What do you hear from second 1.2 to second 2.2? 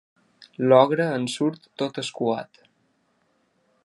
surt tot